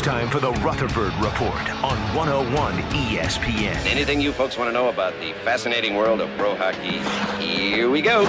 [0.00, 3.84] It's time for the Rutherford Report on 101 ESPN.
[3.84, 7.00] Anything you folks want to know about the fascinating world of pro hockey?
[7.44, 8.22] Here we go.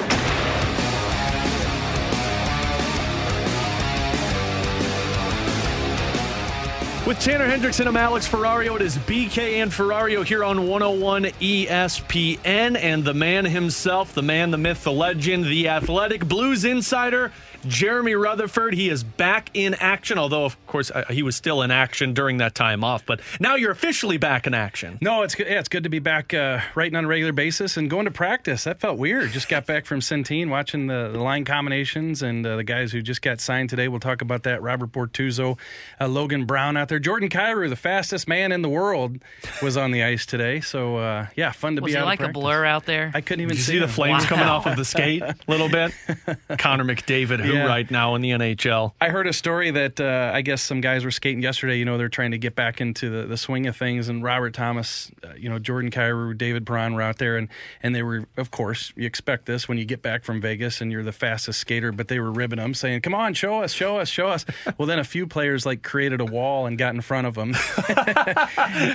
[7.07, 8.75] With Tanner Hendrickson, I'm Alex Ferrario.
[8.75, 12.77] It is BK and Ferrario here on 101 ESPN.
[12.77, 17.31] And the man himself, the man, the myth, the legend, the athletic blues insider,
[17.67, 18.73] Jeremy Rutherford.
[18.73, 22.37] He is back in action, although, of course, uh, he was still in action during
[22.37, 23.05] that time off.
[23.05, 24.97] But now you're officially back in action.
[25.01, 25.47] No, it's good.
[25.47, 28.11] Yeah, it's good to be back uh, writing on a regular basis and going to
[28.11, 28.63] practice.
[28.63, 29.31] That felt weird.
[29.31, 33.01] Just got back from Centene, watching the, the line combinations and uh, the guys who
[33.01, 33.87] just got signed today.
[33.87, 34.61] We'll talk about that.
[34.61, 35.57] Robert Bortuzzo,
[35.99, 36.99] uh, Logan Brown out there.
[36.99, 39.17] Jordan Kyrou, the fastest man in the world,
[39.61, 40.61] was on the ice today.
[40.61, 43.11] So, uh, yeah, fun to was be out like of a blur out there?
[43.13, 44.29] I couldn't even Did you see, see the flames Wow.
[44.29, 45.91] coming off of the skate a little bit?
[46.57, 47.65] Connor McDavid, who Yeah.
[47.67, 48.93] right now in the NHL.
[49.01, 51.77] I heard a story that uh, I guess some guys were skating yesterday.
[51.77, 54.09] You know, they're trying to get back into the, the swing of things.
[54.09, 57.47] And Robert Thomas, uh, you know, Jordan Kyrou, David Perron were out there, and
[57.83, 60.91] and they were, of course, you expect this when you get back from Vegas and
[60.91, 61.91] you're the fastest skater.
[61.91, 64.45] But they were ribbing them, saying, "Come on, show us, show us, show us."
[64.77, 67.53] well, then a few players like created a wall and got in front of them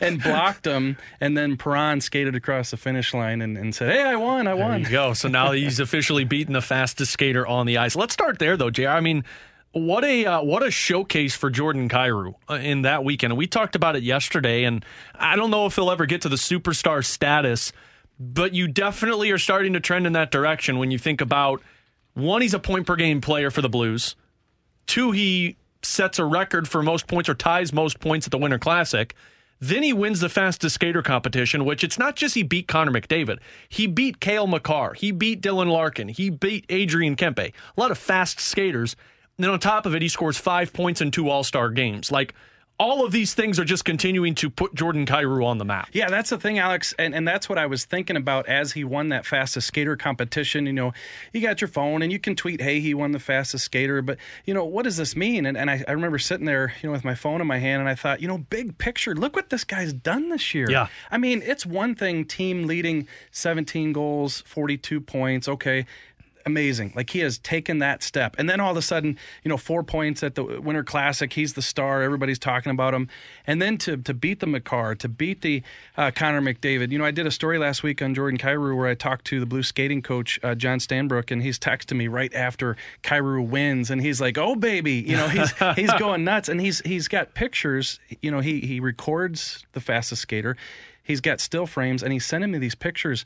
[0.03, 4.03] and blocked them, and then Perron skated across the finish line and, and said, "Hey,
[4.03, 5.13] I won, I There won." you go.
[5.15, 7.97] So now he's officially beaten the fastest skater on the ice.
[7.97, 8.89] Let's start there, though, JR.
[8.89, 9.25] I mean,
[9.73, 13.37] what a uh, what a showcase for Jordan Kyrou uh, in that weekend.
[13.37, 14.85] We talked about it yesterday, and
[15.15, 17.73] I don't know if he'll ever get to the superstar status,
[18.21, 21.63] but you definitely are starting to trend in that direction when you think about
[22.17, 24.17] one, he's a point per game player for the Blues.
[24.87, 28.59] Two, he sets a record for most points or ties most points at the Winter
[28.59, 29.15] Classic.
[29.59, 33.39] Then he wins the fastest skater competition, which it's not just he beat Connor McDavid.
[33.69, 34.95] He beat Cale Makar.
[34.95, 36.09] He beat Dylan Larkin.
[36.09, 37.53] He beat Adrian Kempe.
[37.77, 38.97] A lot of fast skaters.
[39.37, 42.13] And then on top of it, he scores five points in two All Star games.
[42.13, 42.35] Like
[42.79, 45.89] all of these things are just continuing to put Jordan Kyrou on the map.
[45.93, 48.85] Yeah, that's the thing, Alex, and, and that's what I was thinking about as he
[48.85, 50.67] won that fastest skater competition.
[50.67, 50.93] You know,
[51.33, 54.19] you got your phone and you can tweet, "Hey, he won the fastest skater," but
[54.45, 55.47] you know, what does this mean?
[55.47, 57.81] And, and I, I remember sitting there, you know, with my phone in my hand,
[57.81, 60.67] and I thought, you know, big picture, look what this guy's done this year.
[60.71, 60.89] Yeah.
[61.11, 65.49] I mean, it's one thing, team leading 17 goals, 42 points.
[65.49, 65.87] Okay,
[66.47, 66.93] amazing.
[66.95, 68.37] Like he has taken that step.
[68.39, 71.33] And then all of a sudden, you know, four points at the Winter Classic.
[71.33, 72.03] He's the star.
[72.03, 73.09] Everybody's talking about him.
[73.47, 75.63] And then to to beat the Makar, to beat the
[75.97, 76.93] uh, Connor McDavid.
[76.93, 79.41] You know, I did a story last week on Jordan Kyrou where I talked to
[79.41, 83.91] the blue skating coach, uh, John Stanbrook, and he's texting me right after Kyrou wins.
[83.91, 84.95] And he's like, oh, baby.
[84.95, 86.49] You know, he's he's going nuts.
[86.49, 87.99] And he's he's got pictures.
[88.23, 90.57] You know, he, he records the fastest skater.
[91.03, 93.25] He's got still frames, and he's sending me these pictures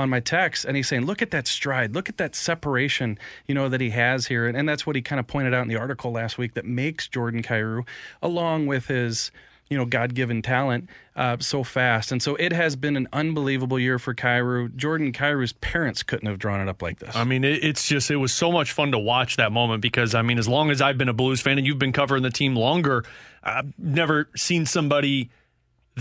[0.00, 1.94] on my text and he's saying look at that stride.
[1.94, 4.46] Look at that separation you know that he has here.
[4.46, 6.64] And, and that's what he kind of pointed out in the article last week that
[6.64, 7.86] makes jordan Kyrou,
[8.22, 9.30] along with his
[9.68, 12.12] you know god-given talent uh, so fast.
[12.12, 14.74] And so it has been an unbelievable year for Kyrou.
[14.74, 17.14] jordan Kyrou's parents couldn't have drawn it up like this.
[17.14, 20.14] I mean, it, it's just, it was so much fun to watch that moment because,
[20.14, 22.30] I mean, as long as I've been a Blues fan and you've been covering the
[22.30, 23.04] team longer,
[23.42, 25.30] I've never seen somebody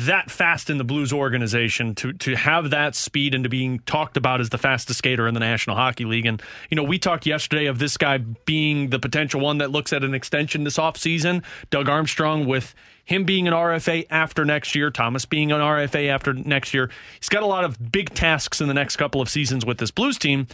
[0.05, 4.17] that fast in the Blues organization to to have that speed and to being talked
[4.17, 6.25] about as the fastest skater in the National Hockey League.
[6.25, 9.91] And, you know, we talked yesterday of this guy being the potential one that looks
[9.91, 11.43] at an extension this offseason.
[11.69, 16.33] Doug Armstrong with him being an RFA after next year, Thomas being an RFA after
[16.33, 16.89] next year.
[17.19, 19.91] He's got a lot of big tasks in the next couple of seasons with this
[19.91, 20.47] Blues team.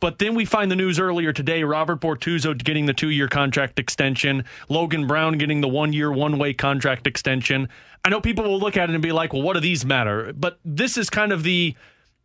[0.00, 3.78] But then we find the news earlier today Robert Bortuzzo getting the two year contract
[3.78, 7.68] extension, Logan Brown getting the one year, one way contract extension.
[8.04, 10.32] I know people will look at it and be like, well, what do these matter?
[10.32, 11.74] But this is kind of the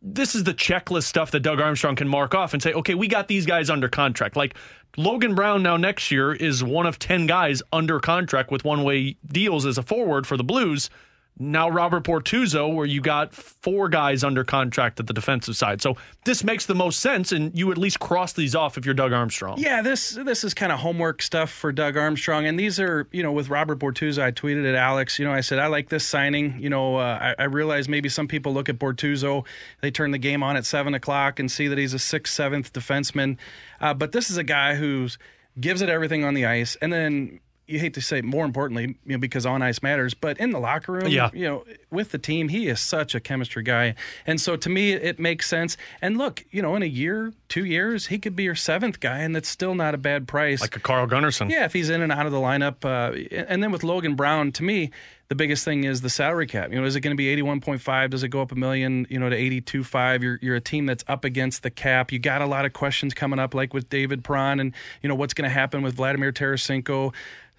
[0.02, 3.06] this is the checklist stuff that Doug Armstrong can mark off and say, okay, we
[3.06, 4.36] got these guys under contract.
[4.36, 4.56] Like
[4.96, 9.16] Logan Brown now next year is one of 10 guys under contract with one way
[9.26, 10.90] deals as a forward for the Blues.
[11.38, 15.80] Now Robert Bortuzzo, where you got four guys under contract at the defensive side.
[15.80, 18.94] So this makes the most sense, and you at least cross these off if you're
[18.94, 19.58] Doug Armstrong.
[19.58, 23.22] Yeah, this this is kind of homework stuff for Doug Armstrong, and these are you
[23.22, 24.22] know with Robert Bortuzzo.
[24.22, 25.18] I tweeted at Alex.
[25.18, 26.60] You know, I said I like this signing.
[26.60, 29.44] You know, uh, I, I realize maybe some people look at Bortuzzo,
[29.80, 32.72] they turn the game on at seven o'clock and see that he's a sixth, seventh
[32.72, 33.36] defenseman,
[33.80, 35.18] uh, but this is a guy who's
[35.60, 37.40] gives it everything on the ice, and then
[37.72, 40.58] you hate to say more importantly, you know, because on ice matters, but in the
[40.60, 41.30] locker room, Yeah.
[41.32, 43.94] you know, with the team, he is such a chemistry guy.
[44.26, 45.76] And so to me, it makes sense.
[46.00, 49.18] And look, you know, in a year, two years, he could be your seventh guy,
[49.20, 50.60] and that's still not a bad price.
[50.60, 51.50] Like a Carl Gunnarsson.
[51.50, 52.84] yeah, if he's in and out of the lineup.
[52.84, 54.90] Uh, and then with Logan Brown, to me,
[55.32, 56.70] the biggest thing is the salary cap.
[56.70, 58.10] You know, is it going to be 81.5?
[58.10, 60.22] Does it go up a million, you know, to 82.5?
[60.22, 62.12] You're, you're a team that's up against the cap.
[62.12, 65.14] You got a lot of questions coming up, like with David Perron and, you know,
[65.14, 67.14] what's going to happen with Vladimir Tarasenko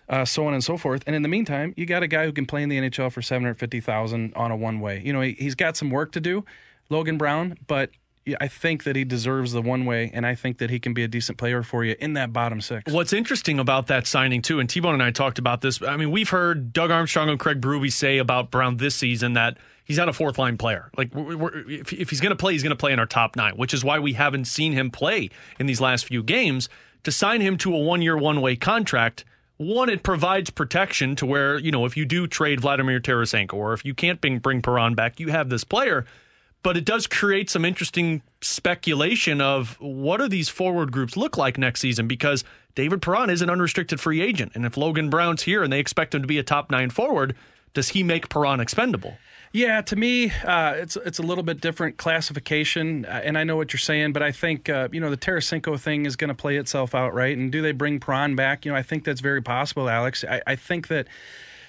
[0.08, 1.02] uh, so on and so forth.
[1.08, 3.24] And in the meantime, you got a guy who can play in the NHL for
[3.24, 5.02] seven hundred fifty thousand on a one way.
[5.04, 6.46] You know, he, he's got some work to do,
[6.90, 7.90] Logan Brown, but
[8.40, 11.04] I think that he deserves the one way, and I think that he can be
[11.04, 12.92] a decent player for you in that bottom six.
[12.92, 15.82] What's interesting about that signing too, and T-Bone and I talked about this.
[15.82, 19.58] I mean, we've heard Doug Armstrong and Craig Berube say about Brown this season that
[19.84, 20.90] he's not a fourth line player.
[20.98, 23.58] Like, if, if he's going to play, he's going to play in our top nine,
[23.58, 25.30] which is why we haven't seen him play
[25.60, 26.70] in these last few games.
[27.04, 29.26] To sign him to a one-year, one-way contract,
[29.58, 33.74] one, it provides protection to where you know if you do trade Vladimir Tarasenko or
[33.74, 36.06] if you can't bring bring Perron back, you have this player
[36.64, 41.58] but it does create some interesting speculation of what do these forward groups look like
[41.58, 42.44] next season because
[42.76, 44.54] David Perron is an unrestricted free agent.
[44.56, 47.36] And if Logan Brown's here and they expect him to be a top nine forward,
[47.74, 49.18] does he make Perron expendable?
[49.52, 53.56] Yeah, to me, uh, it's it's a little bit different classification, uh, and I know
[53.56, 56.34] what you're saying, but I think uh, you know the Tarasenko thing is going to
[56.34, 57.38] play itself out, right?
[57.38, 58.66] And do they bring Perron back?
[58.66, 60.26] You know, I think that's very possible, Alex.
[60.28, 61.08] I, I think that.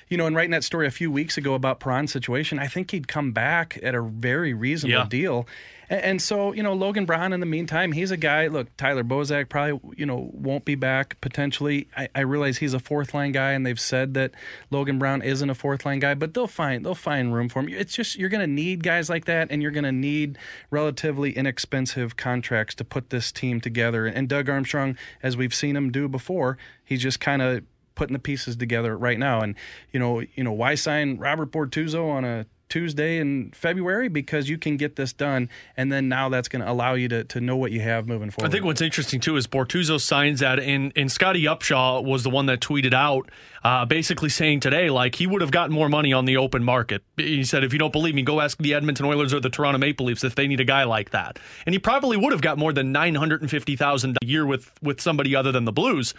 [0.09, 2.91] You know, in writing that story a few weeks ago about Perron's situation, I think
[2.91, 5.07] he'd come back at a very reasonable Yeah.
[5.09, 5.49] deal.
[5.89, 8.47] And, and so, you know, Logan Brown in the meantime, he's a guy.
[8.49, 11.89] Look, Tyler Bozak probably, you know, won't be back potentially.
[11.97, 14.33] I, I realize he's a fourth line guy, and they've said that
[14.71, 17.69] Logan Brown isn't a fourth line guy, but they'll find they'll find room for him.
[17.71, 20.39] It's just you're going to need guys like that, and you're going to need
[20.71, 24.07] relatively inexpensive contracts to put this team together.
[24.07, 27.65] And Doug Armstrong, as we've seen him do before, he's just kind of
[27.95, 29.41] putting the pieces together right now.
[29.41, 29.55] And
[29.93, 34.59] you know, you know, why sign Robert Bortuzzo on a Tuesday in February because you
[34.59, 37.57] can get this done, and then now that's going to allow you to, to know
[37.57, 38.49] what you have moving forward.
[38.49, 42.31] I think what's interesting too is Bortuzzo signs that, and and Scotty Upshall was the
[42.31, 43.31] one that tweeted out,
[43.63, 47.05] uh, basically saying today like he would have gotten more money on the open market.
[47.17, 49.79] He said, if you don't believe me, go ask the Edmonton Oilers or the Toronto
[49.79, 52.59] Maple Leafs if they need a guy like that, and he probably would have got
[52.59, 55.73] more than nine hundred and fifty thousand a year with with somebody other than the
[55.73, 56.15] Blues.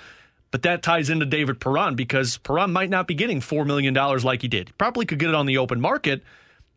[0.52, 4.42] But that ties into David Perron because Perron might not be getting $4 million like
[4.42, 4.70] he did.
[4.70, 6.24] He probably could get it on the open market.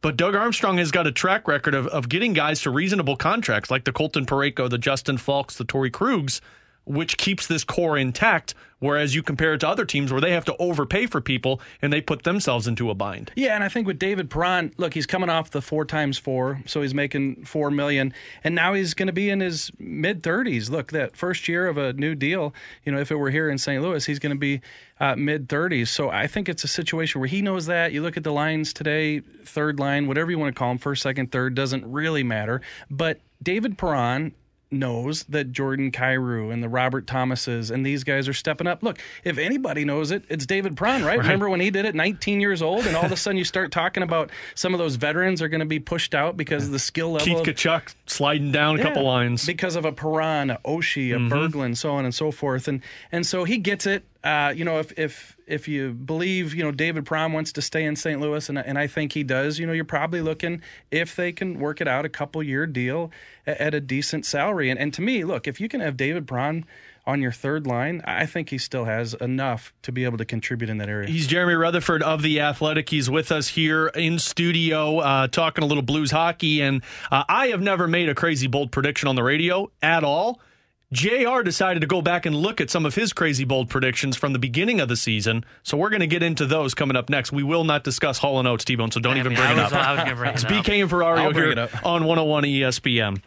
[0.01, 3.71] But Doug Armstrong has got a track record of, of getting guys to reasonable contracts
[3.71, 6.41] like the Colton Parayko, the Justin Faulks, the Torey Krugs,
[6.89, 8.55] which keeps this core intact.
[8.81, 11.93] Whereas you compare it to other teams where they have to overpay for people and
[11.93, 13.33] they put themselves into a bind.
[13.35, 16.63] Yeah, and I think with David Perron, look, he's coming off the four times four,
[16.65, 18.15] so he's making four million,
[18.45, 20.71] and now he's going to be in his mid thirties.
[20.71, 22.55] Look, that first year of a new deal,
[22.85, 23.83] you know, if it were here in St.
[23.83, 24.61] Louis, he's going to be
[25.01, 25.91] uh, mid thirties.
[25.91, 27.93] So I think it's a situation where he knows that.
[27.93, 31.03] You look at the lines today, third line, whatever you want to call them, first,
[31.03, 32.61] second, third, doesn't really matter.
[32.89, 34.35] But David Perron
[34.71, 38.83] knows that Jordan Kyrou and the Robert Thomases and these guys are stepping up.
[38.83, 41.19] Look, if anybody knows it, it's David Perron, right?
[41.29, 43.73] Remember when he did it 19 years old and all of a sudden you start
[43.73, 46.79] talking about some of those veterans are going to be pushed out because of the
[46.79, 49.47] skill level Keith of Tkachuk sliding down a couple lines.
[49.47, 51.33] because of a Perron, a Oshie, a mm-hmm.
[51.33, 52.83] Berglund, so on and so forth, and
[53.13, 54.05] and so he gets it.
[54.29, 57.83] Uh, you know, if if if you believe, you know, David Perron wants to stay
[57.83, 58.21] in St.
[58.21, 59.59] Louis, and and I think he does.
[59.59, 63.11] You know, you're probably looking if they can work it out a couple year deal
[63.47, 64.69] at, at a decent salary.
[64.69, 66.67] And and to me, look, if you can have David Perron
[67.07, 70.69] on your third line, I think he still has enough to be able to contribute
[70.69, 71.09] in that area.
[71.09, 72.91] He's Jeremy Rutherford of The Athletic.
[72.91, 76.61] He's with us here in studio uh, talking a little blues hockey.
[76.61, 80.43] And uh, I have never made a crazy bold prediction on the radio at all.
[80.91, 84.33] JR decided to go back and look at some of his crazy bold predictions from
[84.33, 85.45] the beginning of the season.
[85.63, 87.31] So we're going to get into those coming up next.
[87.31, 89.73] We will not discuss Hall and Oates, T-Bone, so don't even bring I it was,
[89.73, 89.87] up.
[89.87, 90.65] I was going bring It's it up.
[90.65, 93.21] BK and Ferrario I'll here on 101 ESPN.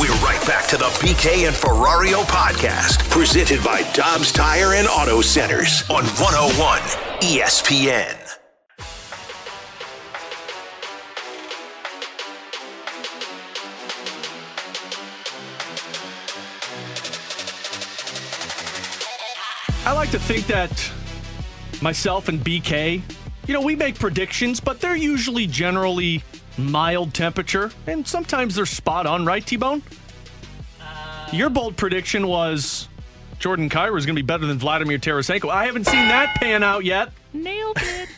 [0.00, 5.20] We're right back to the BK and Ferrario podcast, presented by Dobbs Tire and Auto
[5.20, 6.80] Centers on 101
[7.20, 8.25] ESPN.
[20.06, 20.92] Like to think that
[21.82, 23.02] myself and BK,
[23.48, 26.22] you know, we make predictions, but they're usually generally
[26.56, 29.82] mild temperature, and sometimes they're spot on, right, T Bone?
[31.32, 32.88] Your bold prediction was
[33.40, 35.50] Jordan Kyrou is going to be better than Vladimir Tarasenko.
[35.50, 37.10] I haven't seen that pan out yet.
[37.32, 38.08] Nailed it.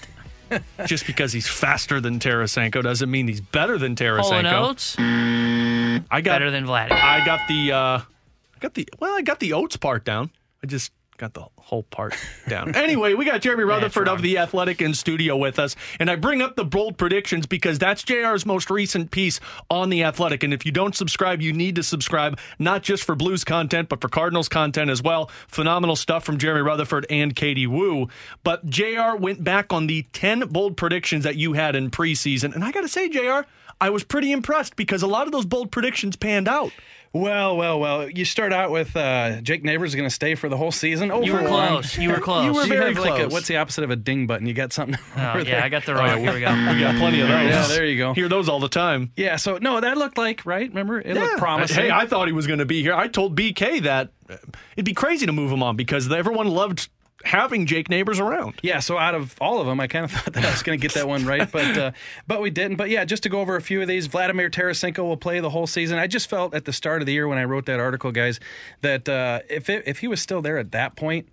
[0.87, 6.05] Just because he's faster than Tarasenko doesn't mean he's better than Tarasenko.
[6.11, 7.03] I got Better than Vladimir.
[7.03, 10.31] I got the uh I got the well, I got the oats part down.
[10.63, 12.15] I just got the whole part
[12.49, 12.75] down.
[12.75, 16.41] anyway, we got Jeremy Rutherford of the Athletic in studio with us, and I bring
[16.41, 20.43] up the bold predictions because that's JR's most recent piece on the Athletic.
[20.43, 24.01] And if you don't subscribe, you need to subscribe, not just for Blues content, but
[24.01, 25.31] for Cardinals content as well.
[25.49, 28.09] Phenomenal stuff from Jeremy Rutherford and Katie Woo.
[28.45, 32.55] But JR went back on the 10 bold predictions that you had in preseason.
[32.55, 33.41] And I got to say, JR,
[33.81, 36.73] I was pretty impressed because a lot of those bold predictions panned out.
[37.13, 38.09] Well, well, well.
[38.09, 41.11] You start out with uh, Jake Neighbours is going to stay for the whole season.
[41.11, 41.69] Oh, You were for one.
[41.69, 41.97] close.
[41.99, 42.45] You were close.
[42.45, 43.09] You were very have close.
[43.09, 44.47] like a- what's the opposite of a ding button?
[44.47, 44.99] You got something?
[45.17, 45.63] Oh, over yeah, there.
[45.65, 46.19] I got the rock.
[46.19, 46.51] Here we go.
[46.51, 47.51] We got plenty of those.
[47.51, 48.13] Yeah, there you go.
[48.15, 49.11] Hear those all the time.
[49.17, 49.37] Yeah.
[49.37, 50.69] So no, that looked like right.
[50.69, 51.39] Remember, it looked Yeah.
[51.39, 51.77] promising.
[51.85, 52.95] Hey, I thought he was going to be here.
[52.95, 54.37] I told BK that uh,
[54.77, 56.89] it'd be crazy to move him on because everyone loved
[57.25, 58.55] having Jake Neighbours around.
[58.63, 60.79] Yeah, so out of all of them, I kind of thought that I was going
[60.79, 61.91] to get that one right, but uh,
[62.27, 62.77] but we didn't.
[62.77, 65.51] But yeah, just to go over a few of these, Vladimir Tarasenko will play the
[65.51, 65.99] whole season.
[65.99, 68.41] I just felt at the start of the year when I wrote that article, guys,
[68.83, 71.29] that uh, if it, if he was still there at that point.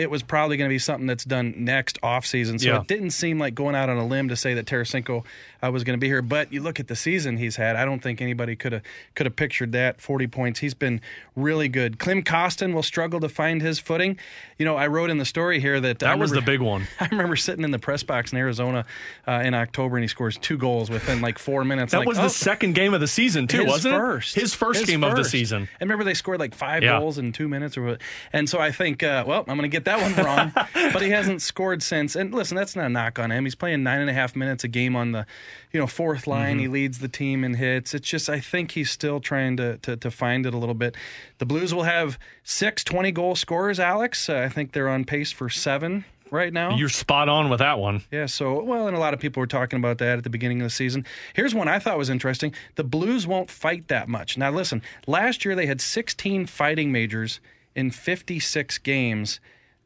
[0.00, 2.58] It was probably going to be something that's done next offseason.
[2.58, 2.80] So Yeah.
[2.80, 5.24] it didn't seem like going out on a limb to say that Tarasenko
[5.62, 6.22] uh, was going to be here.
[6.22, 7.76] But you look at the season he's had.
[7.76, 8.82] I don't think anybody could have
[9.14, 10.00] could have pictured that.
[10.00, 10.60] Forty points.
[10.60, 11.02] He's been
[11.36, 11.98] really good.
[11.98, 14.18] Klim Kostin will struggle to find his footing.
[14.58, 16.86] You know, I wrote in the story here that That was the big one.
[17.00, 18.86] I remember sitting in the press box in Arizona
[19.28, 21.92] uh, in October, and he scores two goals within like four minutes.
[21.92, 24.36] That Like, was the oh, second game of the season too, his wasn't first.
[24.36, 24.40] it?
[24.40, 25.68] His first game of the season.
[25.78, 26.98] And remember, they scored like five Yeah.
[27.00, 28.00] goals in two minutes, or what?
[28.32, 30.52] And so I think, uh, well, I'm going to get that one wrong.
[30.92, 32.14] but he hasn't scored since.
[32.14, 33.44] And listen, that's not a knock on him.
[33.44, 35.26] He's playing nine and a half minutes a game on the,
[35.72, 36.58] you know, fourth line.
[36.58, 37.94] He leads the team in hits.
[37.94, 40.96] It's just I think he's still trying to to, to find it a little bit.
[41.38, 43.80] The Blues will have six 20 goal scorers.
[43.80, 46.76] Alex, uh, I think they're on pace for seven right now.
[46.76, 48.02] You're spot on with that one.
[48.10, 50.60] Yeah, so, well, and a lot of people were talking about that at the beginning
[50.60, 51.06] of the season.
[51.34, 52.54] Here's one I thought was interesting.
[52.76, 54.38] The Blues won't fight that much.
[54.38, 57.40] Now, listen, last year they had 16 fighting majors
[57.74, 59.40] in 56 games.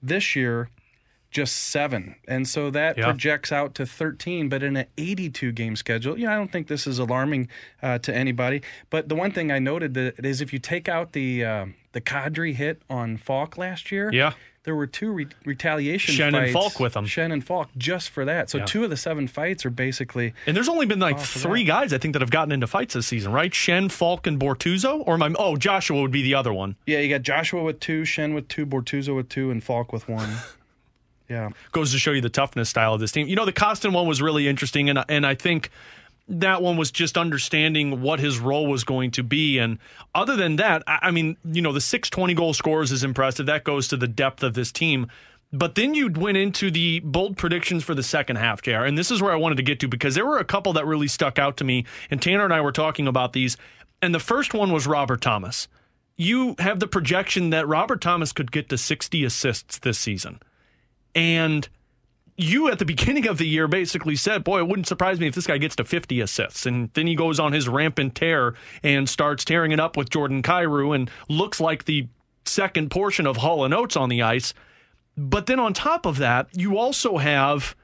[0.07, 0.69] This year,
[1.35, 2.15] just seven.
[2.29, 3.05] And so that Yeah.
[3.07, 6.17] projects out to 13, but in an 82 game schedule.
[6.19, 7.49] You know, I don't think this is alarming
[7.83, 8.63] uh, to anybody.
[8.89, 12.01] But the one thing I noted that is if you take out the uh, the
[12.01, 14.33] Kadri hit on Faulk last year, Yeah.
[14.65, 16.53] there were two re- retaliation Shen and.
[16.53, 17.05] Faulk with them.
[17.07, 18.49] Shen and Faulk just for that.
[18.49, 18.65] So Yeah.
[18.65, 21.99] two of the seven fights are basically And there's only been like three guys I
[21.99, 23.53] think that have gotten into fights this season, right?
[23.55, 26.77] Shen, Faulk, and Bortuzzo, or my oh Joshua would be the other one.
[26.87, 27.01] yeah.
[27.01, 30.31] You got Joshua with two, Shen with two, Bortuzzo with two, and Faulk with one.
[31.29, 31.51] yeah.
[31.73, 33.27] goes to show you the toughness style of this team.
[33.27, 35.71] You know, the Kostin one was really interesting, and and I think
[36.29, 39.59] that one was just understanding what his role was going to be.
[39.59, 39.79] And
[40.15, 43.47] other than that, I, I mean, you know, the six twenty goal scores is impressive.
[43.47, 45.09] That goes to the depth of this team.
[45.53, 48.85] But then you went into the bold predictions for the second half, JR.
[48.85, 50.85] And this is where I wanted to get to because there were a couple that
[50.85, 51.85] really stuck out to me.
[52.11, 53.57] And Tanner and I were talking about these.
[54.03, 55.69] And the first one was Robert Thomas.
[56.17, 60.41] You have the projection that Robert Thomas could get to 60 assists this season.
[61.15, 61.69] And
[62.37, 65.35] you at the beginning of the year basically said, Boy, it wouldn't surprise me if
[65.35, 66.67] this guy gets to 50 assists.
[66.67, 70.43] And then he goes on his rampant tear and starts tearing it up with Jordan
[70.43, 72.09] Kyrou and looks like the
[72.45, 74.55] second portion of Hall and Oates on the ice.
[75.17, 77.77] But then on top of that, you also have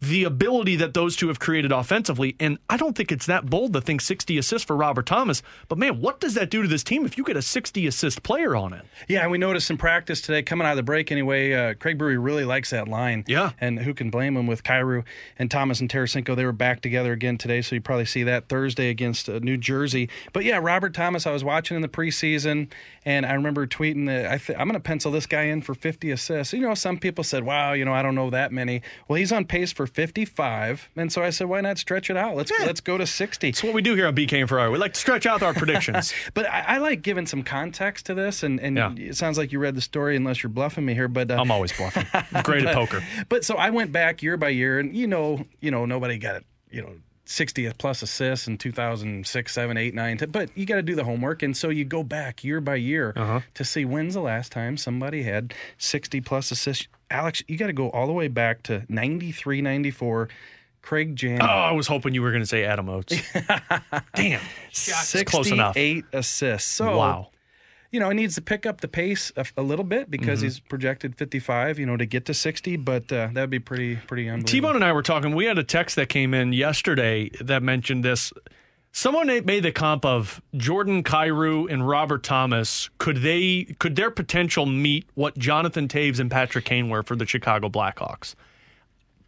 [0.00, 2.34] the ability that those two have created offensively.
[2.40, 5.42] And I don't think it's that bold to think 60 assists for Robert Thomas.
[5.68, 8.22] But man, what does that do to this team if you get a 60 assist
[8.22, 8.84] player on it?
[9.08, 11.98] Yeah, and we noticed in practice today, coming out of the break anyway, uh, Craig
[11.98, 13.24] Berube really likes that line.
[13.26, 13.50] Yeah.
[13.60, 15.04] And who can blame him with Kyrou
[15.38, 16.34] and Thomas and Tarasenko?
[16.34, 19.58] They were back together again today, so you probably see that Thursday against uh, New
[19.58, 20.08] Jersey.
[20.32, 22.68] But yeah, Robert Thomas, I was watching in the preseason,
[23.04, 25.74] and I remember tweeting that I th- I'm going to pencil this guy in for
[25.74, 26.54] 50 assists.
[26.54, 28.80] You know, some people said, wow, you know, I don't know that many.
[29.06, 30.88] Well, he's on pace for 55.
[30.96, 32.36] And so I said, why not stretch it out?
[32.36, 33.48] Let's, let's go to 60.
[33.48, 34.70] It's what we do here on BK and Ferrari.
[34.70, 36.12] We like to stretch out our predictions.
[36.34, 38.92] But I, I like giving some context to this, and, and Yeah.
[38.96, 41.08] it sounds like you read the story, unless you're bluffing me here.
[41.08, 42.06] But uh, I'm always bluffing.
[42.12, 43.02] I'm great at poker.
[43.28, 46.36] But so I went back year by year, and you know, you know, nobody got
[46.36, 46.92] it you know.
[47.30, 50.30] 60 plus assists in 2006, 7, 8, 9, 10.
[50.30, 51.42] But you got to do the homework.
[51.44, 53.40] And so you go back year by year Uh-huh.
[53.54, 56.88] to see when's the last time somebody had 60 plus assists.
[57.08, 60.28] Alex, you got to go all the way back to 93, 94.
[60.82, 61.42] Craig Jan.
[61.42, 63.14] Oh, I was hoping you were going to say Adam Oates.
[64.14, 64.40] Damn.
[65.26, 65.74] Close enough.
[65.74, 66.70] 68 assists.
[66.70, 67.28] So Wow.
[67.92, 70.46] You know, he needs to pick up the pace a, a little bit because Mm-hmm.
[70.46, 74.28] he's projected 55, you know, to get to 60, but uh, that'd be pretty, pretty
[74.28, 74.48] unbelievable.
[74.48, 75.34] T-Bone and I were talking.
[75.34, 78.32] We had a text that came in yesterday that mentioned this.
[78.92, 82.90] Someone made the comp of Jordan Kyrou and Robert Thomas.
[82.98, 83.64] Could they?
[83.78, 88.34] Could their potential meet what Jonathan Toews and Patrick Kane were for the Chicago Blackhawks?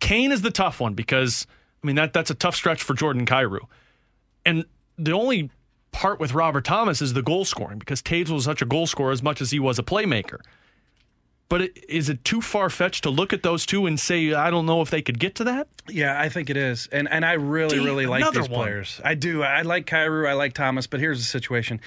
[0.00, 1.46] Kane is the tough one because
[1.82, 3.60] I mean that that's a tough stretch for Jordan Kyrou,
[4.44, 4.64] and
[4.98, 5.48] the only
[5.92, 9.12] part with Robert Thomas is the goal scoring because Toews was such a goal scorer
[9.12, 10.40] as much as he was a playmaker.
[11.48, 14.50] But it, is it too far fetched to look at those two and say I
[14.50, 15.68] don't know if they could get to that?
[15.86, 18.60] Yeah, I think it is, and and I really, Damn, really like these one.
[18.60, 19.00] players.
[19.04, 19.42] I do.
[19.42, 20.26] I like Kyrou.
[20.26, 20.86] I like Thomas.
[20.86, 21.80] But here's the situation.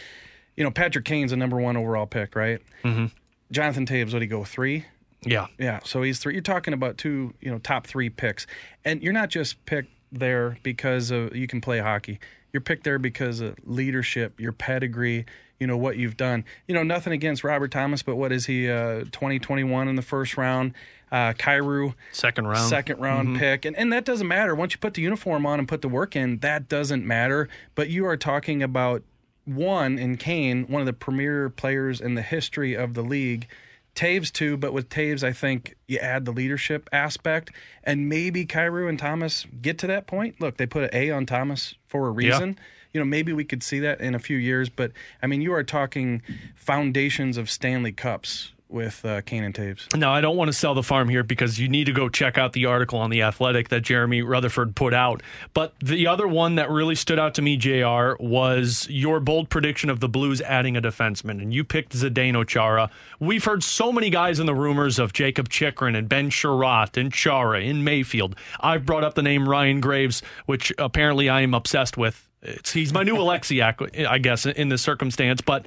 [0.55, 2.61] You know, Patrick Kane's a number one overall pick, right?
[2.83, 3.07] Mm-hmm.
[3.51, 4.85] Jonathan Toews, do he go three?
[5.25, 5.47] Yeah.
[5.57, 6.33] Yeah, so he's three.
[6.33, 8.45] You're talking about two, you know, top three picks,
[8.85, 12.19] and you're not just picked there because of, you can play hockey.
[12.55, 15.25] You're picked there because of leadership, your pedigree,
[15.59, 16.45] you know what you've done.
[16.69, 18.71] You know, nothing against Robert Thomas, but what is he?
[18.71, 20.71] Uh, 2021 in the first round.
[21.11, 22.69] Uh, Kyrou, Second round.
[22.69, 24.55] second round pick, and and that doesn't matter.
[24.55, 27.49] Once you put the uniform on and put the work in, that doesn't matter.
[27.75, 29.03] But you are talking about
[29.43, 33.47] one in Kane, one of the premier players in the history of the league.
[33.95, 37.51] Toews too, but with Toews, I think you add the leadership aspect,
[37.83, 40.39] and maybe Kyrou and Thomas get to that point.
[40.41, 42.59] Look, they put an A on Thomas for a reason.
[42.93, 45.53] You know, maybe we could see that in a few years, but I mean, you
[45.53, 46.21] are talking
[46.55, 49.95] foundations of Stanley Cups with uh, Kane and Toews.
[49.95, 52.37] Now, I don't want to sell the farm here because you need to go check
[52.37, 55.21] out the article on The Athletic that Jeremy Rutherford put out.
[55.53, 59.89] But the other one that really stood out to me, JR, was your bold prediction
[59.89, 61.41] of the Blues adding a defenseman.
[61.41, 62.89] And you picked Zdeno Chara.
[63.19, 67.13] We've heard so many guys in the rumors of Jakob Chychrun and Ben Chiarot and
[67.13, 68.35] Chara in Mayfield.
[68.59, 72.27] I've brought up the name Ryan Graves, which apparently I am obsessed with.
[72.41, 75.41] It's, he's my new Alexiak, I guess, in this circumstance.
[75.41, 75.65] But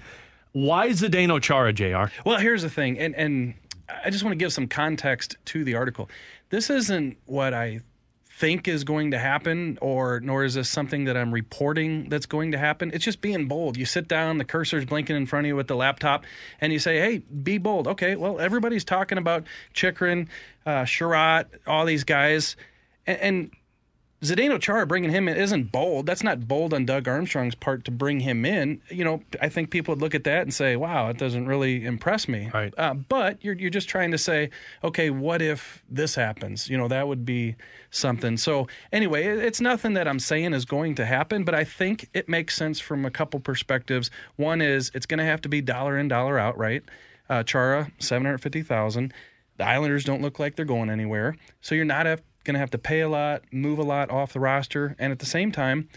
[0.58, 2.12] why Zdeno Chara, JR?
[2.24, 3.54] Well, here's the thing, and and
[4.04, 6.10] I just want to give some context to the article.
[6.50, 7.80] This isn't what I
[8.30, 12.52] think is going to happen, or nor is this something that I'm reporting that's going
[12.52, 12.90] to happen.
[12.92, 13.76] It's just being bold.
[13.76, 16.24] You sit down, the cursor's blinking in front of you with the laptop,
[16.60, 19.44] and you say, "Hey, be bold." Okay, well, everybody's talking about
[19.74, 20.28] Chychrun,
[20.66, 22.56] uh, Chiarot, all these guys,
[23.06, 23.18] and.
[23.20, 23.50] and
[24.20, 26.06] Zdeno Chara bringing him in isn't bold.
[26.06, 28.80] That's not bold on Doug Armstrong's part to bring him in.
[28.90, 31.84] You know, I think people would look at that and say, "Wow, it doesn't really
[31.84, 32.74] impress me." Right.
[32.76, 34.50] Uh, but you're you're just trying to say,
[34.82, 37.54] "Okay, what if this happens?" You know, that would be
[37.90, 38.36] something.
[38.36, 42.08] So anyway, it- it's nothing that I'm saying is going to happen, but I think
[42.12, 44.10] it makes sense from a couple perspectives.
[44.34, 46.82] One is it's going to have to be dollar in, dollar out, right?
[47.30, 49.14] Uh, Chara, seven hundred fifty thousand.
[49.58, 52.70] The Islanders don't look like they're going anywhere, so you're not have, going to have
[52.70, 55.88] to pay a lot, move a lot off the roster, and at the same time,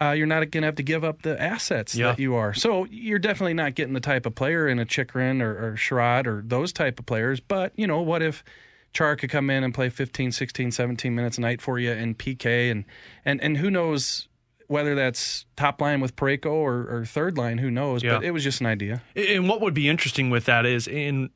[0.00, 2.10] uh, you're not going to have to give up the assets Yeah.
[2.12, 2.54] that you are.
[2.54, 6.26] So you're definitely not getting the type of player in a Chychrun or, or Chiarot
[6.28, 7.40] or those type of players.
[7.40, 8.44] But, you know, what if
[8.92, 12.14] Char could come in and play 15, 16, 17 minutes a night for you in
[12.14, 12.70] PK?
[12.70, 12.84] And,
[13.24, 14.28] and, and who knows
[14.68, 18.04] whether that's top line with Parayko or, or third line, who knows?
[18.04, 18.14] Yeah.
[18.18, 19.02] But it was just an idea.
[19.16, 21.30] And what would be interesting with that is in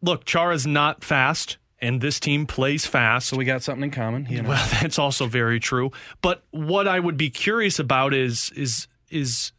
[0.00, 3.28] look, Chara's not fast, and this team plays fast.
[3.28, 4.26] So we got something in common.
[4.28, 4.50] You know?
[4.50, 5.90] Well, that's also very true.
[6.22, 9.52] But what I would be curious about is is is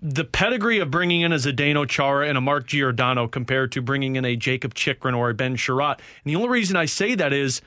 [0.00, 4.16] the pedigree of bringing in a Zdeno Chara and a Mark Giordano compared to bringing
[4.16, 5.98] in a Jakob Chychrun or a Ben Chiarot.
[6.24, 7.62] And the only reason I say that is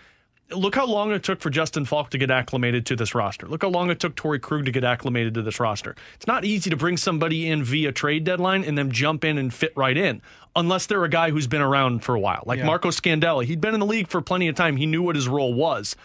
[0.52, 3.48] look how long it took for Justin Faulk to get acclimated to this roster.
[3.48, 5.96] Look how long it took Torey Krug to get acclimated to this roster.
[6.16, 9.54] It's not easy to bring somebody in via trade deadline and then jump in and
[9.54, 10.22] fit right in,
[10.56, 12.44] unless they're a guy who's been around for a while.
[12.46, 12.66] Like Yeah.
[12.66, 13.44] Marco Scandella.
[13.46, 14.78] He'd been in the league for plenty of time.
[14.78, 15.96] He knew what his role was.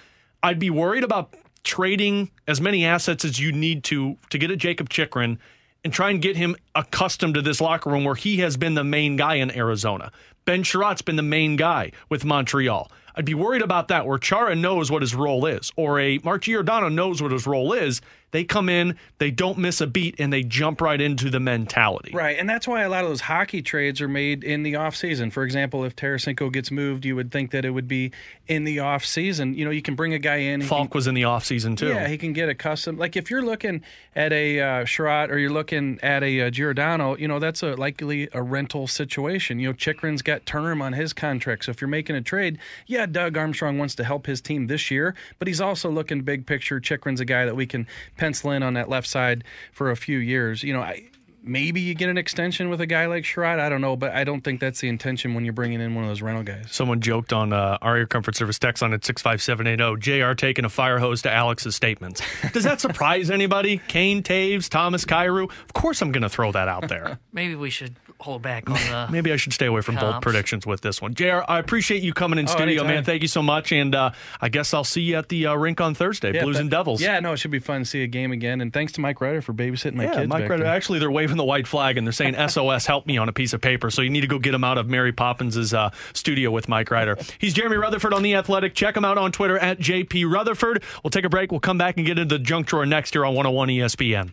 [0.43, 4.57] I'd be worried about trading as many assets as you need to to get a
[4.57, 5.39] Jakob Chychrun
[5.85, 8.85] and try and get him accustomed to this locker room where he has been the
[8.85, 10.11] main guy in Arizona.
[10.47, 12.91] Ben Chiarot's been the main guy with Montreal.
[13.15, 16.43] I'd be worried about that where Chara knows what his role is, or a Mark
[16.43, 18.01] Giordano knows what his role is.
[18.33, 22.13] They come in, they don't miss a beat, and they jump right into the mentality.
[22.15, 24.95] Right, and that's why a lot of those hockey trades are made in the off
[24.95, 25.31] season.
[25.31, 28.13] For example, if Tarasenko gets moved, you would think that it would be
[28.47, 29.55] in the off season.
[29.55, 30.63] You know, you can bring a guy in.
[30.63, 31.89] Faulk can- was in the offseason too.
[31.89, 32.99] Yeah, he can get accustomed.
[32.99, 33.83] Like if you're looking
[34.15, 37.75] at a uh, Chiarot or you're looking at a uh, Giordano, you know that's a
[37.75, 39.59] likely a rental situation.
[39.59, 43.07] You know, Chychrun's got term on his contract, so if you're making a trade, yeah,
[43.07, 46.81] Doug Armstrong wants to help his team this year, but he's also looking big picture.
[46.81, 47.87] Chychrun's a guy that we can
[48.21, 50.63] pencil in on that left side for a few years.
[50.63, 51.09] You know, I,
[51.43, 53.59] maybe you get an extension with a guy like Chiarot.
[53.59, 56.05] I don't know, but I don't think that's the intention when you're bringing in one
[56.05, 56.67] of those rental guys.
[56.71, 60.69] Someone joked on uh, our Air Comfort Service text on at 65780, JR taking a
[60.69, 62.21] fire hose to Alex's statements.
[62.53, 63.79] Does that surprise anybody?
[63.89, 65.45] Kane, Toews, Thomas, Kyrou?
[65.45, 67.19] Of course I'm going to throw that out there.
[67.33, 69.09] Maybe we should hold back on the.
[69.13, 71.15] Maybe I should stay away from bold predictions with this one.
[71.15, 73.05] JR, I appreciate you coming in Oh, studio, man.
[73.05, 73.73] Thank you so much.
[73.73, 76.57] And uh, I guess I'll see you at the uh, rink on Thursday, Yeah, Blues
[76.57, 77.01] that- and Devils.
[77.01, 78.61] Yeah, no, it should be fun to see a game again.
[78.61, 80.29] And thanks to Mike Ryder for babysitting my Yeah, kids.
[80.29, 80.65] Mike Ryder.
[80.65, 80.73] there.
[80.75, 83.53] Actually, they're waving the white flag and they're saying SOS, help me on a piece
[83.53, 83.91] of paper.
[83.91, 86.91] So you need to go get them out of Mary Poppins' uh, studio with Mike
[86.91, 87.17] Ryder.
[87.39, 88.75] He's Jeremy Rutherford on The Athletic.
[88.75, 90.83] Check him out on Twitter at JP Rutherford.
[91.03, 91.51] We'll take a break.
[91.51, 94.29] We'll come back and get into the junk drawer next year on 101 ESPN.